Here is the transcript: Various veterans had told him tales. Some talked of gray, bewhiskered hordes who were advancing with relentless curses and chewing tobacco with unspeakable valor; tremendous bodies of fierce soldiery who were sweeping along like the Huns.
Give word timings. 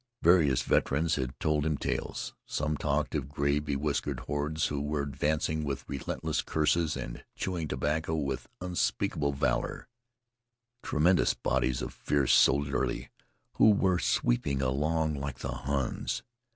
Various 0.23 0.63
veterans 0.63 1.13
had 1.13 1.39
told 1.39 1.63
him 1.63 1.77
tales. 1.77 2.33
Some 2.47 2.75
talked 2.75 3.13
of 3.13 3.29
gray, 3.29 3.59
bewhiskered 3.59 4.21
hordes 4.21 4.65
who 4.65 4.81
were 4.81 5.03
advancing 5.03 5.63
with 5.63 5.87
relentless 5.87 6.41
curses 6.41 6.97
and 6.97 7.23
chewing 7.35 7.67
tobacco 7.67 8.15
with 8.15 8.49
unspeakable 8.61 9.33
valor; 9.33 9.87
tremendous 10.81 11.35
bodies 11.35 11.83
of 11.83 11.93
fierce 11.93 12.33
soldiery 12.33 13.11
who 13.57 13.69
were 13.69 13.99
sweeping 13.99 14.59
along 14.59 15.13
like 15.13 15.37
the 15.37 15.51
Huns. 15.51 16.23